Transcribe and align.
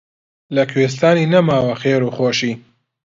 لە 0.55 0.63
کوێستانی 0.71 1.29
نەماوە 1.33 1.73
خێر 1.81 2.01
و 2.03 2.13
خۆشی 2.17 2.53